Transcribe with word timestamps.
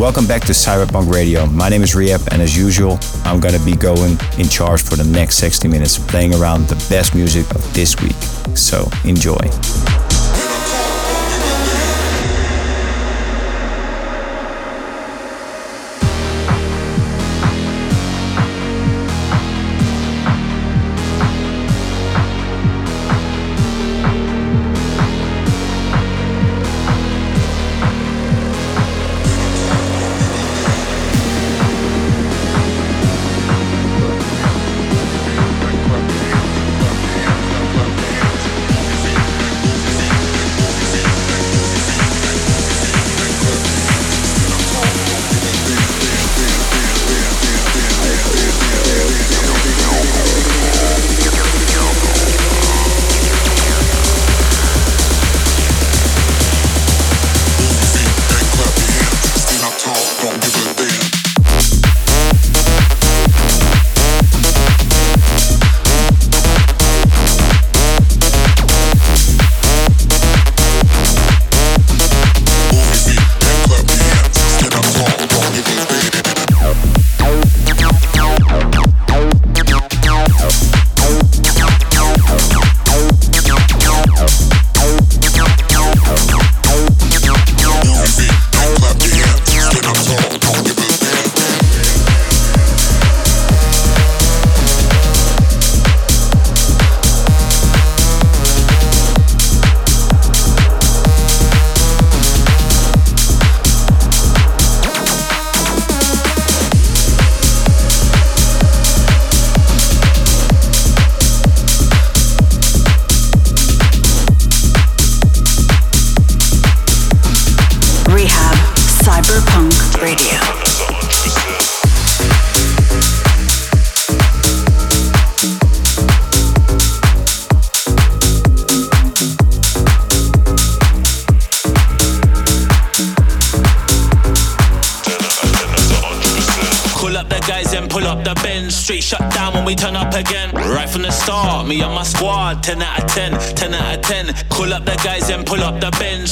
Welcome 0.00 0.26
back 0.26 0.40
to 0.46 0.52
CYB3RPVNK 0.52 1.12
Radio. 1.12 1.44
My 1.44 1.68
name 1.68 1.82
is 1.82 1.94
R3HAB, 1.94 2.32
and 2.32 2.40
as 2.40 2.56
usual, 2.56 2.98
I'm 3.22 3.38
gonna 3.38 3.62
be 3.66 3.76
going 3.76 4.12
in 4.38 4.48
charge 4.48 4.82
for 4.82 4.96
the 4.96 5.04
next 5.04 5.36
60 5.36 5.68
minutes, 5.68 5.98
playing 5.98 6.34
around 6.34 6.68
the 6.68 6.76
best 6.88 7.14
music 7.14 7.44
of 7.50 7.74
this 7.74 8.00
week. 8.00 8.16
So 8.56 8.88
enjoy. 9.04 9.99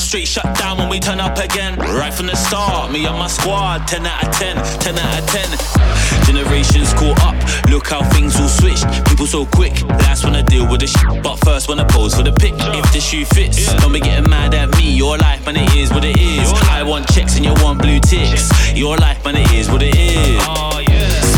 Straight 0.08 0.26
shut 0.26 0.56
down 0.56 0.78
when 0.78 0.88
we 0.88 0.98
turn 0.98 1.20
up 1.20 1.36
again. 1.36 1.78
Right 1.78 2.14
from 2.14 2.28
the 2.28 2.34
start, 2.34 2.91
me 2.91 3.04
and 3.04 3.19
my 3.19 3.26
squad. 3.26 3.86
10 3.86 4.06
out 4.06 4.26
of 4.26 4.32
10, 4.32 4.56
10 4.56 4.98
out 4.98 5.19
of 5.19 5.26
10. 5.26 6.24
Generations 6.24 6.94
caught 6.94 7.22
up, 7.22 7.36
look 7.69 7.88
how 7.88 8.02
things 8.08 8.41
all 8.41 8.48
switched. 8.48 8.86
People 9.06 9.26
so 9.26 9.44
quick, 9.44 9.82
last 10.00 10.24
wanna 10.24 10.42
deal 10.42 10.66
with 10.66 10.80
the 10.80 10.86
shit. 10.86 11.22
But 11.22 11.36
first 11.44 11.69
wanna 11.69 11.84
pose 11.84 12.14
for 12.14 12.22
the 12.22 12.32
pic. 12.32 12.54
If 12.56 12.91
the 12.91 13.00
shoe 13.00 13.26
fits, 13.26 13.70
don't 13.82 13.92
be 13.92 14.00
getting 14.00 14.30
mad 14.30 14.54
at 14.54 14.74
me. 14.78 14.96
Your 14.96 15.19
life, 15.19 15.44
man, 15.44 15.56
it 15.56 15.74
is 15.76 15.92
what 15.92 16.06
it 16.06 16.16
is. 16.16 16.54
I 16.70 16.82
want 16.82 17.06
checks 17.12 17.36
and 17.36 17.44
you 17.44 17.52
want 17.62 17.82
blue 17.82 18.00
ticks. 18.00 18.48
Your 18.75 18.96
life, 18.96 19.22
man, 19.26 19.36
it 19.36 19.52
is 19.52 19.70
what 19.70 19.82
it 19.82 19.94
is. 19.94 20.42
Oh, 20.48 20.77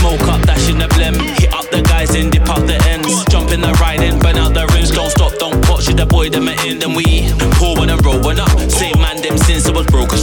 Smoke 0.00 0.32
up, 0.32 0.40
dash 0.48 0.64
in 0.72 0.80
the 0.80 0.88
blem. 0.96 1.12
Hit 1.36 1.52
up 1.52 1.68
the 1.68 1.84
guys 1.84 2.16
and 2.16 2.32
dip 2.32 2.48
out 2.48 2.64
the 2.64 2.80
ends. 2.88 3.12
Jump 3.28 3.52
in 3.52 3.60
the 3.60 3.68
ride 3.84 4.00
and 4.00 4.16
burn 4.16 4.40
out 4.40 4.56
the 4.56 4.64
rims. 4.72 4.88
Don't 4.88 5.12
stop, 5.12 5.36
don't 5.36 5.60
pause. 5.60 5.84
Shit, 5.84 6.00
the 6.00 6.06
boy 6.06 6.32
them 6.32 6.48
in, 6.48 6.80
then 6.80 6.96
we 6.96 7.28
pour 7.60 7.76
when 7.76 7.92
I'm 7.92 8.00
rolling 8.00 8.40
up. 8.40 8.48
Same 8.72 8.96
man 8.96 9.20
them 9.20 9.36
since 9.36 9.68
I 9.68 9.72
was 9.76 9.84
broke. 9.92 10.16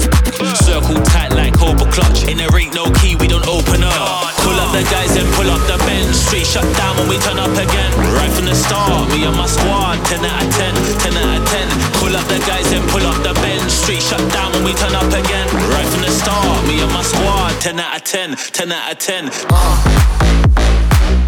Circle 0.66 0.98
tight 1.14 1.38
like 1.38 1.54
Cobra 1.54 1.86
clutch. 1.94 2.26
In 2.26 2.42
there 2.42 2.50
ain't 2.58 2.74
no 2.74 2.90
key, 2.98 3.14
we 3.22 3.30
don't 3.30 3.46
open 3.46 3.86
up. 3.86 4.34
Pull 4.42 4.58
up 4.58 4.74
the 4.74 4.82
guys 4.90 5.14
and 5.14 5.30
pull 5.38 5.46
up 5.46 5.62
the 5.70 5.78
bench. 5.86 6.10
Straight 6.10 6.50
shut 6.50 6.66
down 6.74 6.98
when 6.98 7.14
we 7.14 7.22
turn 7.22 7.38
up 7.38 7.54
again. 7.54 7.94
Right 8.18 8.34
from 8.34 8.50
the 8.50 8.58
start, 8.58 9.14
me 9.14 9.30
and 9.30 9.38
my 9.38 9.46
squad. 9.46 10.02
10 10.10 10.26
out 10.26 10.42
of 10.42 10.50
10, 10.58 10.74
10 11.06 11.22
out 11.22 11.38
of 11.38 11.46
10. 11.54 11.70
Pull 12.02 12.18
up 12.18 12.26
the 12.26 12.42
guys 12.50 12.66
and 12.74 12.82
pull 12.90 13.06
up 13.06 13.22
the 13.22 13.38
bench. 13.46 13.70
Straight 13.70 14.02
shut 14.02 14.26
down 14.34 14.58
when 14.58 14.66
we 14.66 14.74
turn 14.74 14.98
up 14.98 15.14
again. 15.14 15.46
Right 15.70 15.86
from 15.86 16.02
the 16.02 16.10
start, 16.10 16.66
me 16.66 16.82
and 16.82 16.90
my 16.90 17.06
squad. 17.06 17.37
10 17.60 17.80
out 17.80 17.96
of 17.98 18.04
10, 18.04 18.36
10 18.36 18.72
out 18.72 18.92
of 18.92 19.00
10. 19.00 19.30
Uh. 19.50 21.27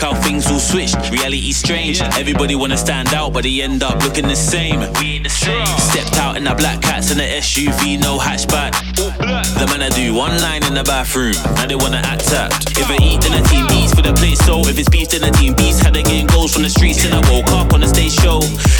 How 0.00 0.14
things 0.14 0.50
all 0.50 0.58
switched. 0.58 0.96
Reality 1.10 1.52
strange. 1.52 2.00
Everybody 2.00 2.54
wanna 2.54 2.76
stand 2.76 3.12
out, 3.12 3.32
but 3.32 3.44
they 3.44 3.60
end 3.60 3.82
up 3.82 4.02
looking 4.02 4.26
the 4.26 4.36
same. 4.36 4.80
We 4.98 5.16
ain't 5.16 5.24
the 5.24 5.30
same. 5.30 5.66
Stepped 5.78 6.16
out 6.16 6.36
in 6.36 6.44
the 6.44 6.54
black 6.54 6.80
cats 6.80 7.10
and 7.10 7.20
the 7.20 7.24
SUV, 7.24 8.00
no 8.00 8.18
hatchback. 8.18 8.72
The 8.96 9.66
man 9.66 9.82
I 9.82 9.90
do 9.90 10.14
one 10.14 10.36
line 10.40 10.64
in 10.64 10.74
the 10.74 10.84
bathroom, 10.84 11.34
now 11.56 11.66
they 11.66 11.76
wanna 11.76 12.02
act 12.04 12.28
tapped. 12.28 12.78
If 12.78 12.88
I 12.88 12.96
eat, 13.02 13.20
then 13.20 13.42
the 13.42 13.48
team 13.48 13.66
eats 13.76 13.94
for 13.94 14.02
the 14.02 14.14
plate 14.14 14.38
so 14.38 14.60
If 14.66 14.78
it's 14.78 14.88
beef, 14.88 15.10
then 15.10 15.22
the 15.22 15.30
team 15.30 15.54
beats. 15.54 15.80
Had 15.80 15.94
to 15.94 16.02
getting 16.02 16.26
goals 16.26 16.52
from 16.54 16.62
the 16.62 16.70
streets, 16.70 17.04
and 17.04 17.14
I 17.14 17.20
woke 17.30 17.50
up 17.52 17.72
on 17.74 17.80
the 17.80 17.88
stage 17.88 18.14
show. 18.14 18.38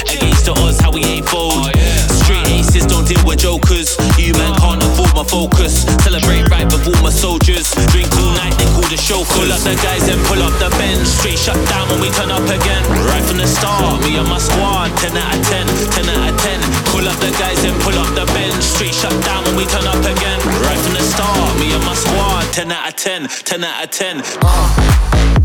Against 0.09 0.47
the 0.47 0.55
odds, 0.57 0.81
how 0.81 0.91
we 0.91 1.05
ain't 1.05 1.29
fold. 1.29 1.53
Oh, 1.55 2.20
Straight 2.31 2.63
aces 2.63 2.87
don't 2.87 3.03
deal 3.11 3.19
with 3.27 3.43
jokers. 3.43 3.99
You 4.15 4.31
man 4.39 4.55
can't 4.63 4.79
afford 4.79 5.11
my 5.19 5.27
focus. 5.27 5.83
Celebrate 6.07 6.47
right 6.47 6.69
before 6.71 6.95
my 7.03 7.11
soldiers. 7.11 7.75
Drink 7.91 8.07
all 8.23 8.31
night, 8.39 8.55
they 8.55 8.71
call 8.71 8.87
the 8.87 8.95
show. 8.95 9.27
Pull 9.35 9.51
up 9.51 9.59
the 9.67 9.75
guys 9.83 10.07
and 10.07 10.21
pull 10.31 10.39
up 10.39 10.55
the 10.63 10.71
bench. 10.79 11.11
Street 11.11 11.35
shut 11.35 11.59
down 11.67 11.91
when 11.91 11.99
we 11.99 12.09
turn 12.15 12.31
up 12.31 12.47
again. 12.47 12.87
Right 13.11 13.25
from 13.27 13.43
the 13.43 13.51
start, 13.51 13.99
me 14.07 14.15
and 14.15 14.31
my 14.31 14.39
squad. 14.39 14.95
10 15.03 15.11
out 15.19 15.35
of 15.35 15.43
10, 15.43 15.67
10 15.67 16.07
out 16.07 16.31
of 16.31 16.39
10. 16.39 16.63
Pull 16.95 17.03
up 17.11 17.19
the 17.19 17.35
guys 17.35 17.59
and 17.67 17.75
pull 17.83 17.99
up 17.99 18.15
the 18.15 18.27
bench. 18.31 18.63
Street 18.63 18.95
shut 18.95 19.15
down 19.27 19.43
when 19.51 19.59
we 19.59 19.67
turn 19.67 19.91
up 19.91 19.99
again. 19.99 20.39
Right 20.63 20.79
from 20.79 20.95
the 20.95 21.03
start, 21.03 21.51
me 21.59 21.75
and 21.75 21.83
my 21.83 21.99
squad. 21.99 22.47
10 22.55 22.71
out 22.71 22.95
of 22.95 22.95
10, 22.95 23.27
10 23.27 23.65
out 23.65 23.83
of 23.83 23.91
10. 23.91 24.23
Uh. 24.47 25.40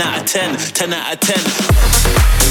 Out 0.00 0.20
of 0.22 0.26
10, 0.26 0.56
10 0.56 0.92
out 0.94 1.12
of 1.12 1.20
10. 1.20 2.43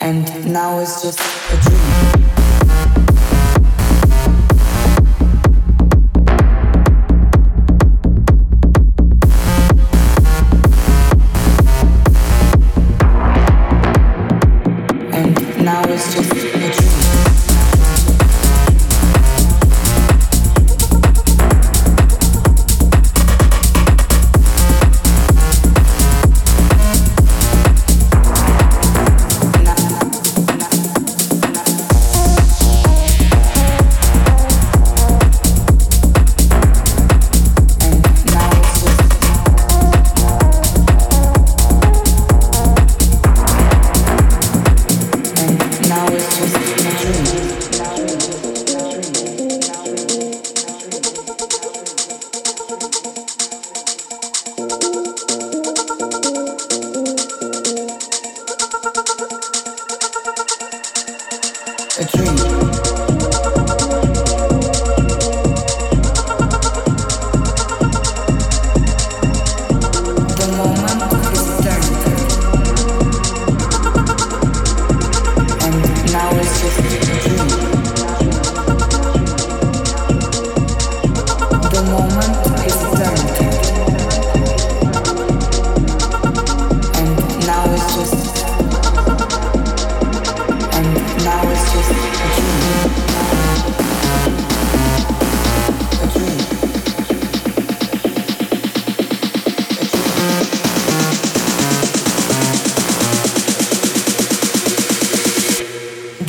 And 0.00 0.52
now 0.52 0.78
it's 0.80 1.02
just 1.02 1.18
a 1.50 1.56
dream. 1.62 2.33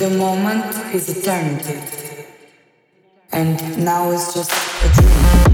the 0.09 0.17
moment 0.19 0.63
is 0.93 1.09
eternity, 1.09 1.79
and 3.31 3.83
now 3.83 4.11
it's 4.11 4.35
just 4.35 4.51
a 4.83 5.01
dream. 5.01 5.44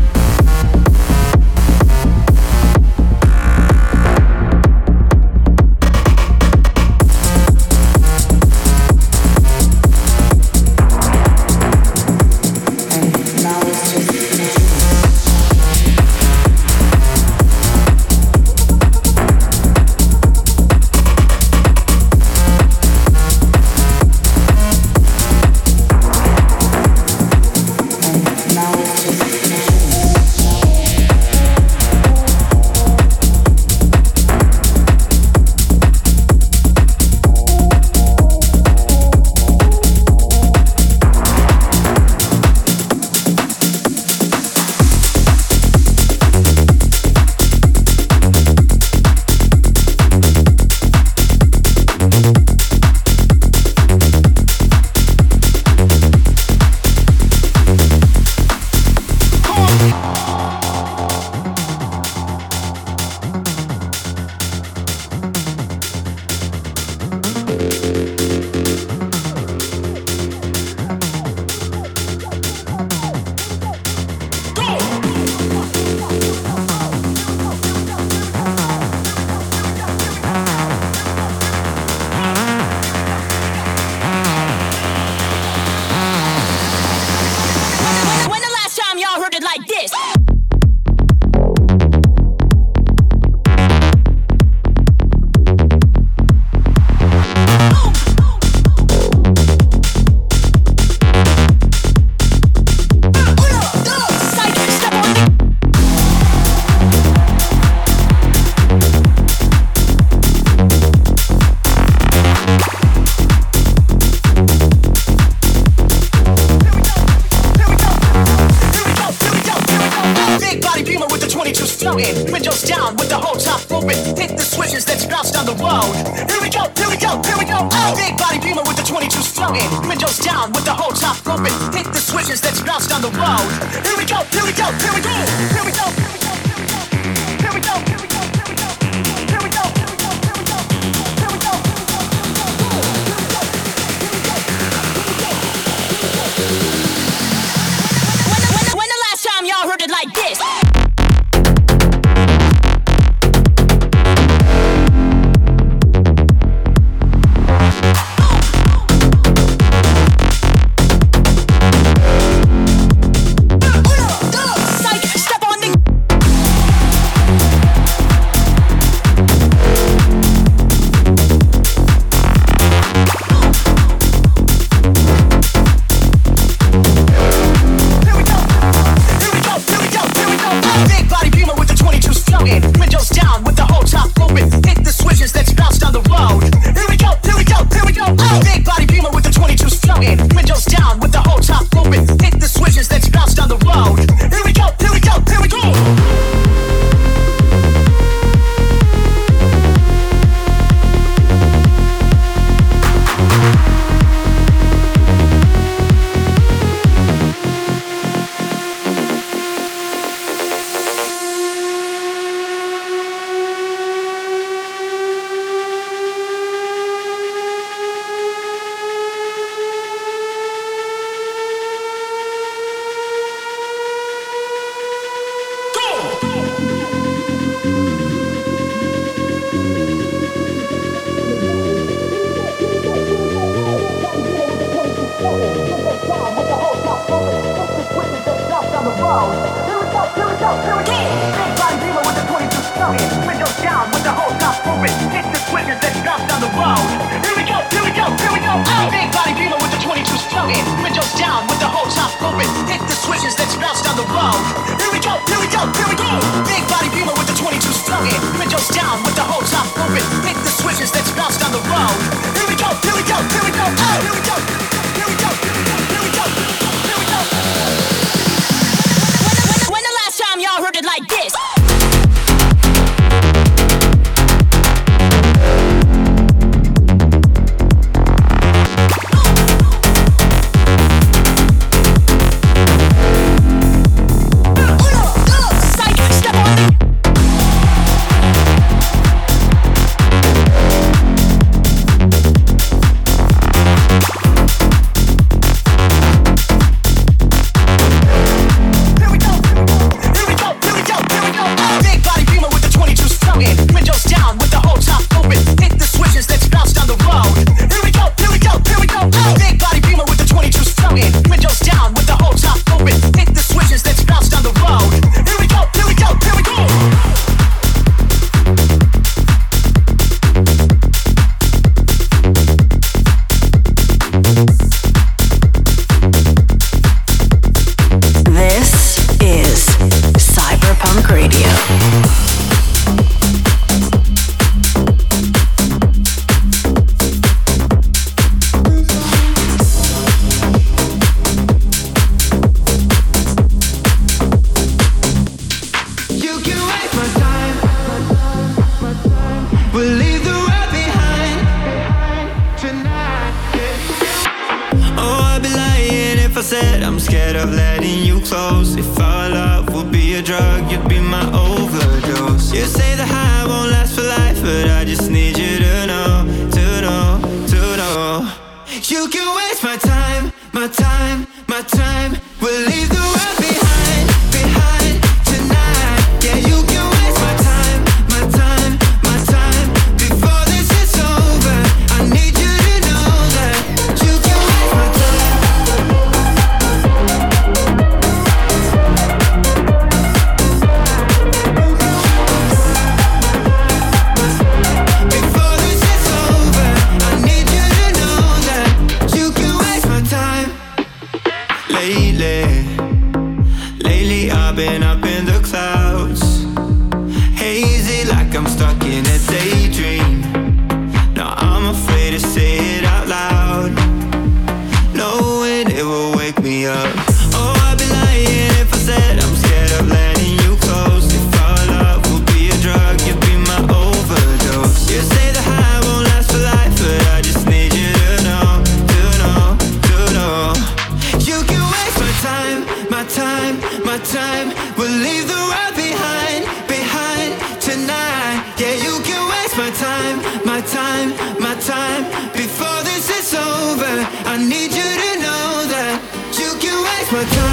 Yeah, 438.61 438.75
you 438.75 439.01
can 439.01 439.27
waste 439.27 439.57
my 439.57 439.71
time, 439.71 440.17
my 440.45 440.61
time, 440.61 441.09
my 441.39 441.55
time. 441.61 442.03
Before 442.31 442.83
this 442.83 443.09
is 443.09 443.33
over, 443.33 443.95
I 444.29 444.37
need 444.37 444.71
you 444.71 444.89
to 445.03 445.11
know 445.19 445.65
that 445.73 445.97
you 446.37 446.53
can 446.61 446.77
waste 446.83 447.11
my 447.11 447.23
time. 447.23 447.50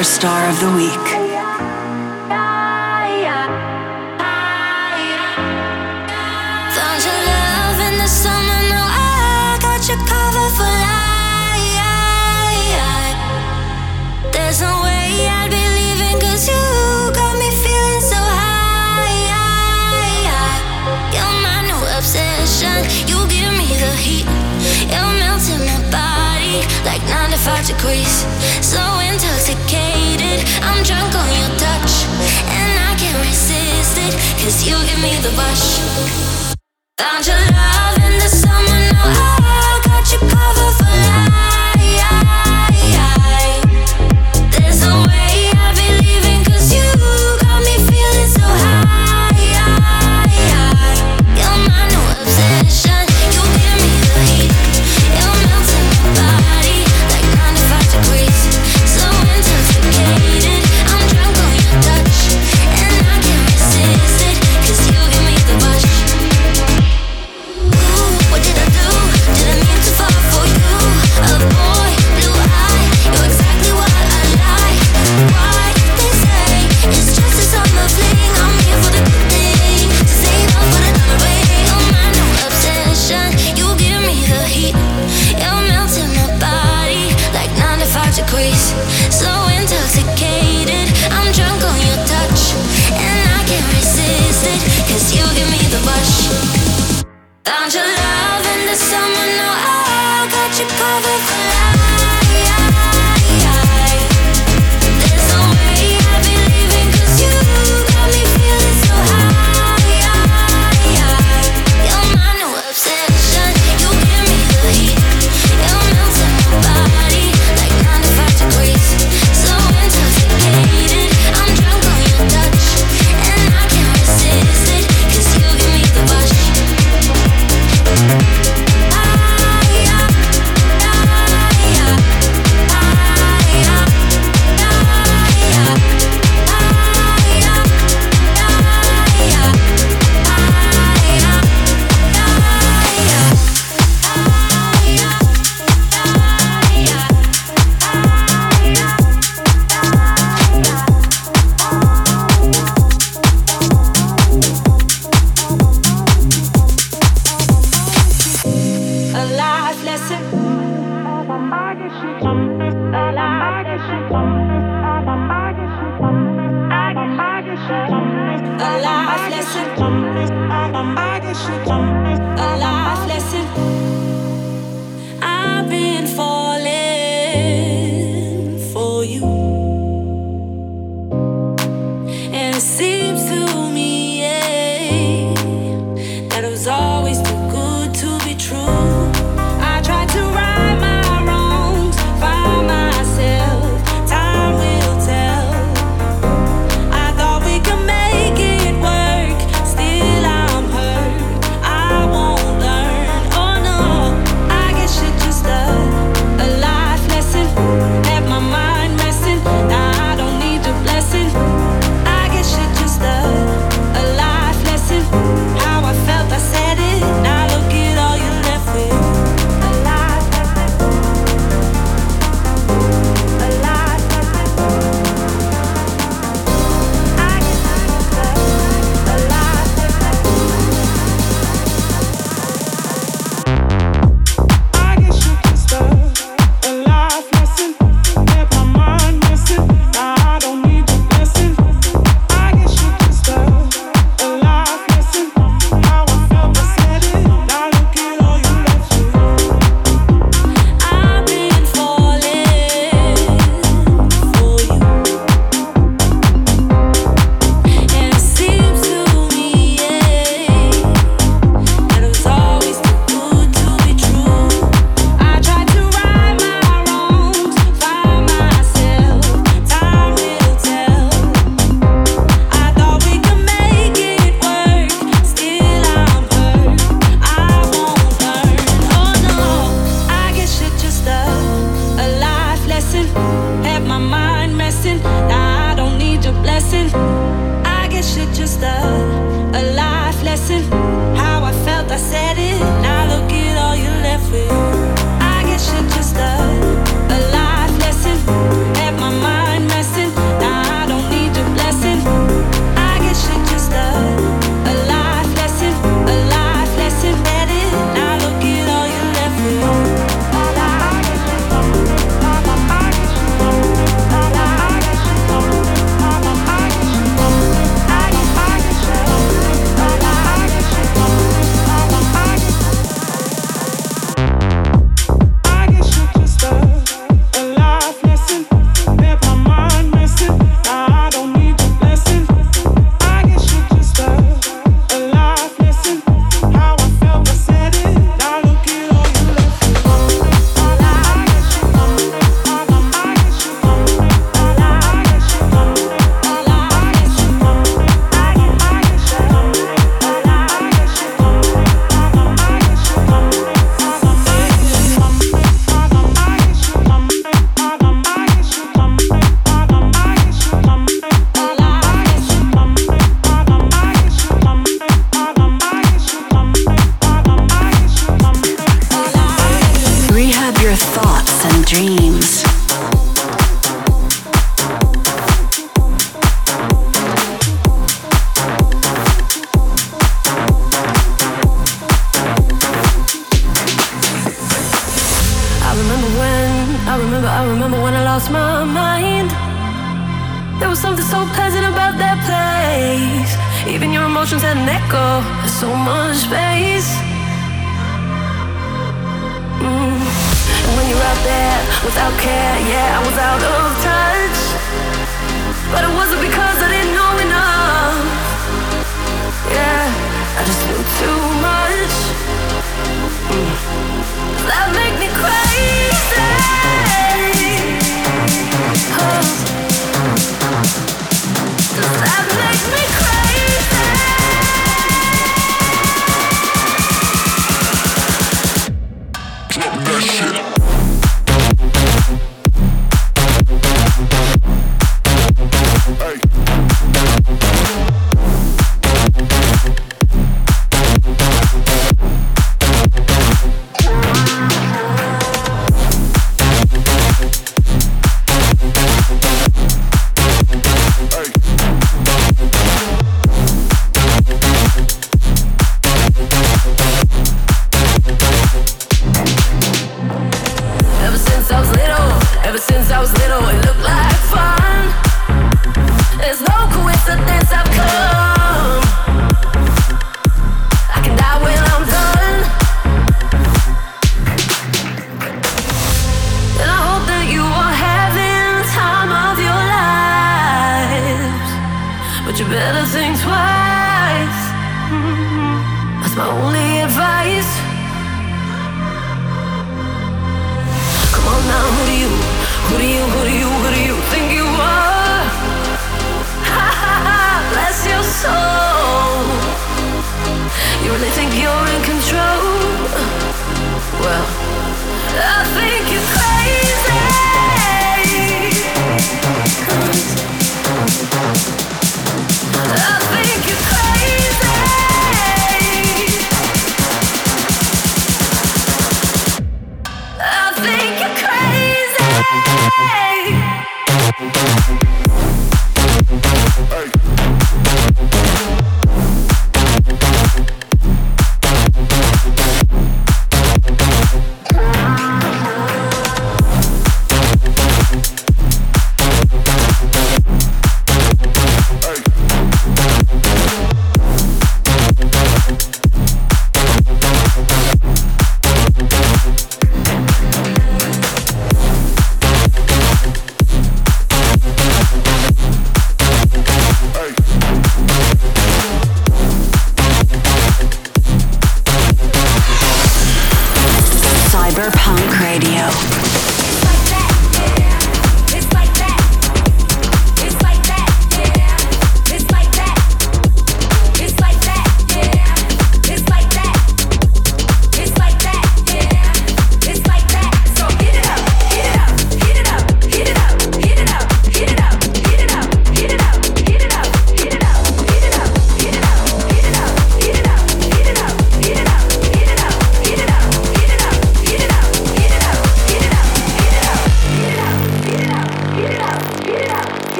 CYB3RSTAR 0.00 0.48
of 0.48 0.60
the 0.60 0.76
Week. 0.76 0.99
45 27.40 27.66
degrees. 27.76 28.26
So 28.60 28.80
intoxicated, 29.00 30.44
I'm 30.60 30.82
drunk 30.82 31.14
on 31.14 31.28
your 31.40 31.48
touch. 31.56 32.04
And 32.52 32.72
I 32.78 32.94
can't 32.98 33.16
resist 33.24 33.96
it, 33.96 34.12
cause 34.44 34.66
you 34.66 34.76
give 34.84 35.00
me 35.00 35.16
the 35.24 35.30
rush. 35.40 35.80
Found 36.98 37.26
your 37.26 37.40
love 37.56 37.96
in 38.04 38.18
the 38.18 38.28
summer, 38.28 38.78
now 38.92 39.24
I 39.24 39.29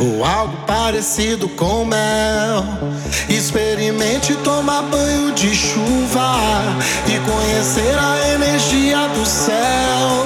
ou 0.00 0.24
algo 0.24 0.56
parecido 0.66 1.48
com 1.50 1.84
mel. 1.84 2.64
Experimente 3.28 4.34
tomar 4.36 4.82
banho 4.82 5.32
de 5.32 5.54
chuva 5.54 6.36
e 7.06 7.18
conhecer 7.30 7.96
a 7.98 8.34
energia 8.34 9.08
do 9.08 9.26
céu, 9.26 10.24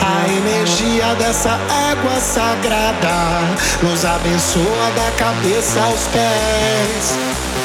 a 0.00 0.28
energia 0.28 1.14
dessa 1.16 1.58
água 1.90 2.20
sagrada 2.20 3.40
nos 3.82 4.04
abençoa 4.04 4.90
da 4.94 5.10
cabeça 5.16 5.80
aos 5.80 6.06
pés. 6.08 7.16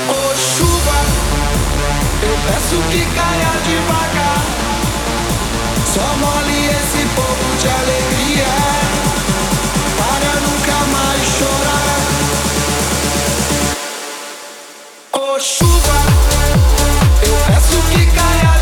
Ô 0.07 0.11
oh, 0.11 0.35
chuva, 0.57 0.99
eu 2.23 2.37
peço 2.47 2.81
que 2.91 3.05
caia 3.15 3.51
devagar, 3.65 4.43
só 5.93 6.17
mole 6.17 6.65
esse 6.67 7.05
povo 7.15 7.57
de 7.61 7.67
alegria. 7.67 8.78
ficar 17.81 18.58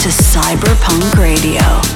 to 0.00 0.08
CYB3RPVNK 0.08 1.18
Radio. 1.18 1.89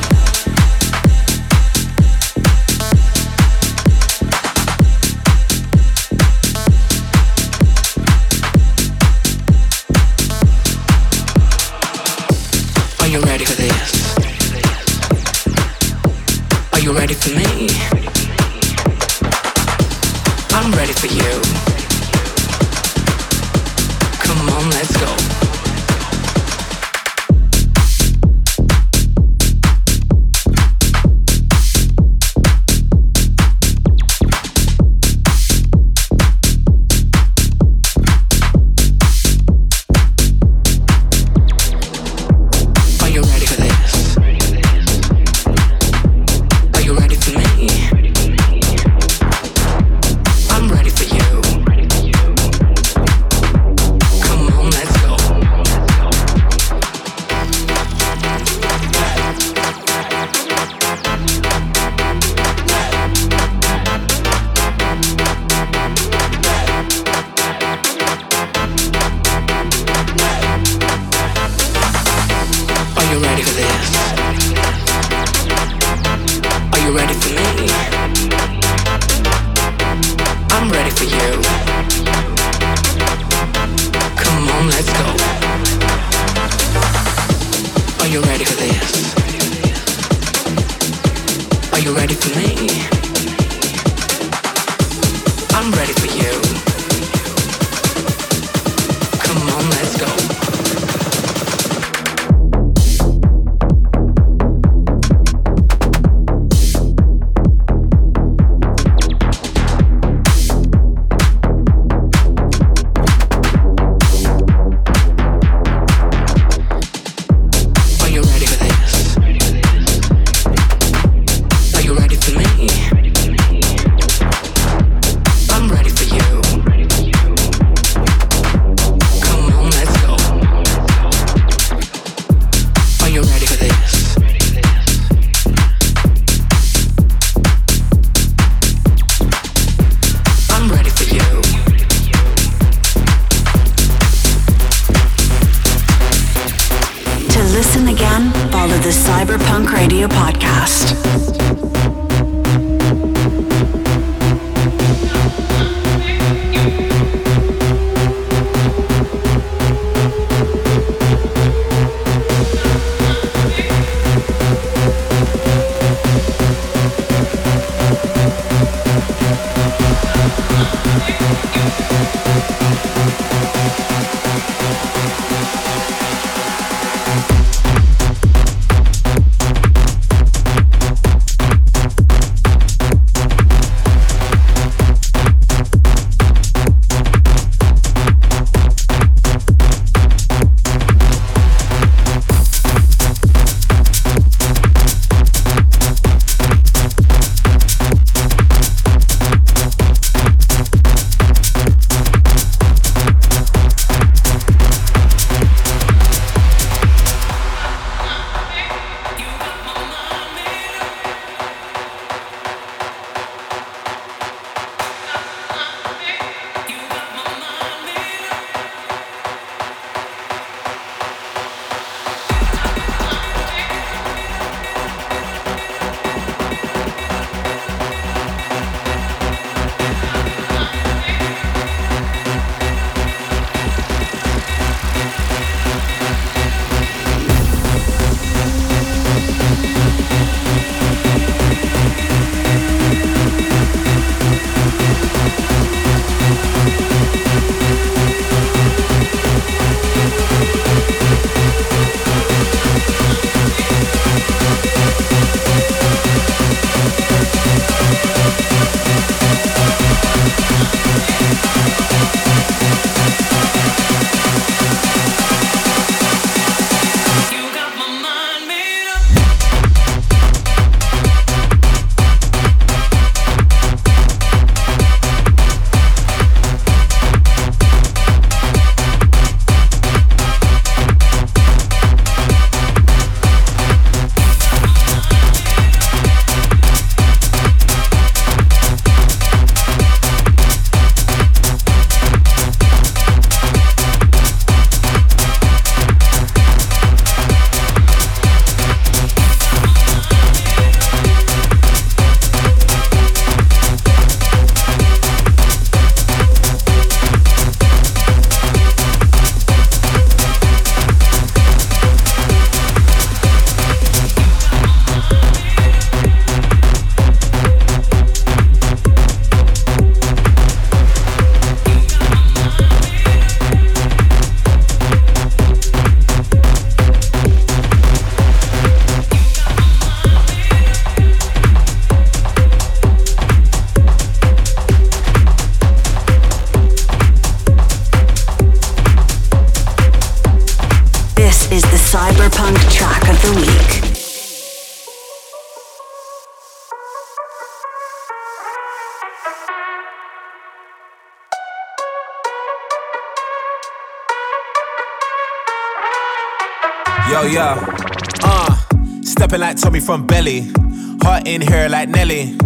Stepping 359.25 359.41
like 359.41 359.57
Tommy 359.57 359.81
from 359.81 360.07
Belly. 360.07 360.53
Heart 361.01 361.27
in 361.27 361.41
here 361.41 361.67
like 361.71 361.89
Nelly. 361.89 362.37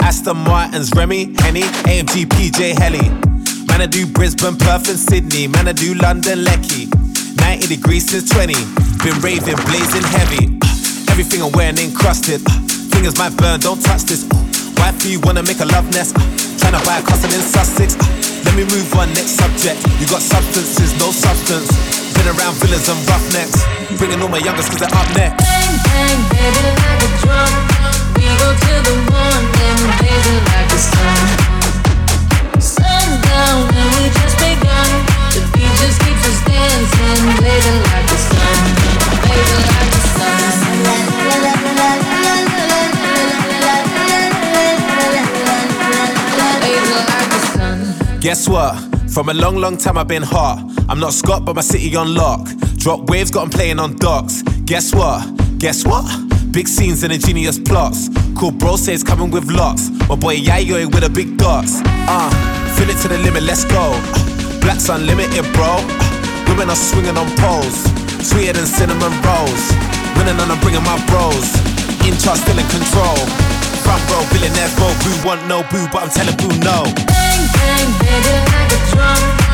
Aston 0.00 0.36
Martin's 0.36 0.94
Remy, 0.94 1.34
Henny, 1.42 1.62
AMG, 1.90 2.30
PJ 2.30 2.78
Helly. 2.78 3.02
Man, 3.66 3.82
I 3.82 3.86
do 3.86 4.06
Brisbane, 4.06 4.54
Perth, 4.54 4.88
and 4.88 4.98
Sydney. 4.98 5.48
Man, 5.48 5.66
I 5.66 5.72
do 5.72 5.94
London, 5.94 6.44
Lecky. 6.44 6.86
90 7.42 7.66
degrees 7.66 8.06
since 8.06 8.30
20. 8.30 8.54
Been 9.02 9.18
raving, 9.18 9.58
blazing 9.66 10.06
heavy. 10.14 10.54
Everything 11.10 11.42
I'm 11.42 11.50
wearing 11.58 11.76
encrusted. 11.78 12.38
Fingers 12.94 13.18
might 13.18 13.34
burn, 13.34 13.58
don't 13.58 13.82
touch 13.82 14.06
this. 14.06 14.22
Wifey, 14.78 15.18
you 15.18 15.20
wanna 15.26 15.42
make 15.42 15.58
a 15.58 15.66
love 15.66 15.90
nest? 15.90 16.14
Tryna 16.62 16.78
buy 16.86 16.98
a 16.98 17.02
castle 17.02 17.34
in 17.34 17.42
Sussex. 17.42 17.98
Let 18.46 18.54
me 18.54 18.62
move 18.62 18.86
on, 18.94 19.10
next 19.18 19.42
subject. 19.42 19.82
You 19.98 20.06
got 20.06 20.22
substances, 20.22 20.94
no 21.02 21.10
substance. 21.10 21.66
Been 22.14 22.30
around 22.30 22.54
villas 22.62 22.86
and 22.86 23.00
roughnecks. 23.10 23.58
Bringing 23.98 24.22
all 24.22 24.30
my 24.30 24.38
youngest 24.38 24.70
cause 24.70 24.78
they're 24.78 24.94
up 24.94 25.10
next. 25.18 25.57
Guess 48.20 48.46
what? 48.46 48.76
From 49.08 49.30
a 49.30 49.34
long, 49.34 49.56
long 49.56 49.78
time 49.78 49.96
I've 49.96 50.06
been 50.06 50.22
hot. 50.22 50.58
I'm 50.88 51.00
not 51.00 51.14
Scott, 51.14 51.46
but 51.46 51.56
my 51.56 51.62
city 51.62 51.96
on 51.96 52.14
lock. 52.14 52.46
Drop 52.76 53.08
waves, 53.08 53.30
got 53.30 53.44
'em 53.44 53.50
playing 53.50 53.78
on 53.78 53.96
docks. 53.96 54.42
Guess 54.66 54.94
what? 54.94 55.47
Guess 55.58 55.84
what? 55.84 56.06
Big 56.52 56.68
scenes 56.68 57.02
and 57.02 57.12
ingenious 57.12 57.58
plots. 57.58 58.08
Cool 58.38 58.52
bro 58.52 58.76
says 58.76 59.02
coming 59.02 59.32
with 59.32 59.50
lots. 59.50 59.90
My 60.08 60.14
boy 60.14 60.36
Yayo 60.36 60.86
with 60.86 61.02
a 61.02 61.10
big 61.10 61.36
dots. 61.36 61.82
Uh, 62.06 62.30
fill 62.78 62.88
it 62.88 62.96
to 63.02 63.08
the 63.08 63.18
limit, 63.18 63.42
let's 63.42 63.64
go. 63.64 63.90
Uh, 63.90 64.60
Black's 64.60 64.88
unlimited, 64.88 65.42
bro. 65.58 65.82
Uh, 65.82 66.44
women 66.46 66.70
are 66.70 66.78
swinging 66.78 67.18
on 67.18 67.26
poles. 67.42 67.74
Sweeter 68.22 68.54
than 68.54 68.66
cinnamon 68.66 69.10
rolls. 69.26 69.62
Winning 70.14 70.38
and 70.38 70.46
I'm 70.46 70.60
bringing 70.62 70.84
my 70.86 70.94
bros. 71.10 71.50
In 72.06 72.14
charge, 72.22 72.38
still 72.38 72.54
in 72.54 72.68
control. 72.70 73.18
Front 73.82 74.02
row, 74.14 74.22
billionaire, 74.30 74.70
bro. 74.78 74.94
Boo 75.02 75.26
want 75.26 75.42
no 75.50 75.66
boo, 75.74 75.90
but 75.90 76.06
I'm 76.06 76.10
telling 76.14 76.38
boo 76.38 76.54
no. 76.62 76.86
Bang, 77.02 77.42
bang, 77.50 77.88
baby, 77.98 78.30
like 78.46 78.70
a 78.70 78.80
drum. 78.94 79.47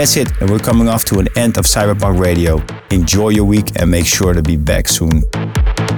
That's 0.00 0.16
it, 0.16 0.32
and 0.40 0.48
we're 0.48 0.58
coming 0.58 0.88
off 0.88 1.04
to 1.12 1.18
an 1.18 1.28
end 1.36 1.58
of 1.58 1.66
CYB3RPVNK 1.66 2.18
Radio. 2.18 2.62
Enjoy 2.90 3.28
your 3.28 3.44
week 3.44 3.78
and 3.78 3.90
make 3.90 4.06
sure 4.06 4.32
to 4.32 4.40
be 4.40 4.56
back 4.56 4.88
soon. 4.88 5.20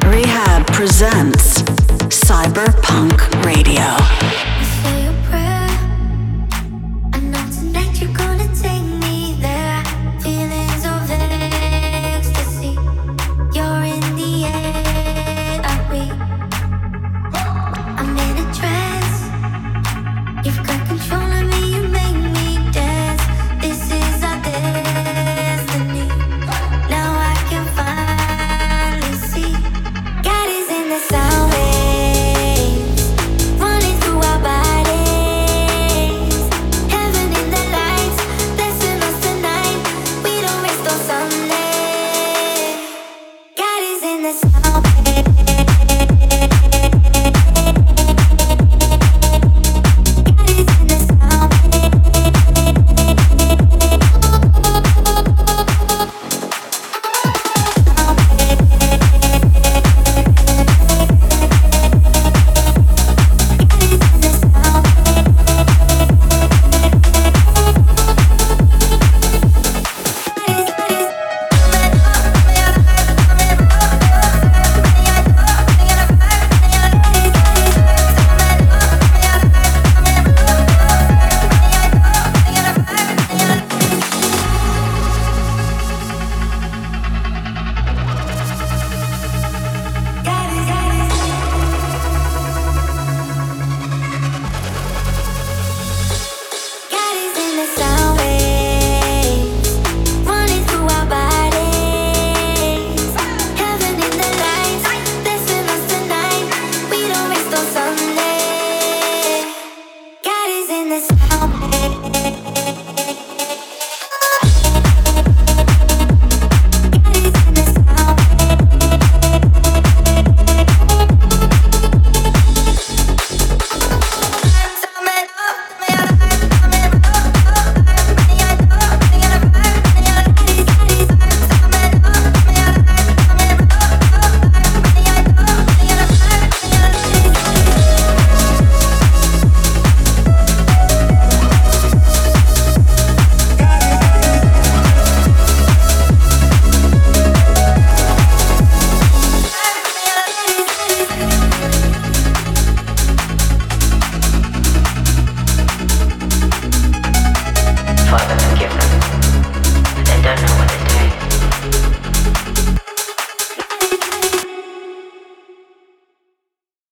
R3HAB 0.02 0.66
presents 0.72 1.62
CYB3RPVNK 2.10 3.44
Radio. 3.44 4.21